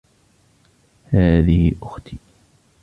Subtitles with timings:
[1.09, 2.17] هذه أختي.